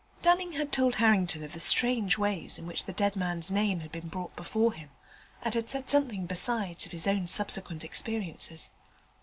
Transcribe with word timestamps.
Dunning 0.23 0.53
had 0.53 0.71
told 0.71 0.95
Harrington 0.95 1.43
of 1.43 1.53
the 1.53 1.59
strange 1.59 2.17
ways 2.17 2.57
in 2.57 2.65
which 2.65 2.85
the 2.85 2.91
dead 2.91 3.15
man's 3.15 3.51
name 3.51 3.81
had 3.81 3.91
been 3.91 4.07
brought 4.07 4.35
before 4.35 4.73
him, 4.73 4.89
and 5.43 5.53
had 5.53 5.69
said 5.69 5.91
something, 5.91 6.25
besides, 6.25 6.87
of 6.87 6.91
his 6.91 7.05
own 7.05 7.27
subsequent 7.27 7.83
experiences. 7.83 8.71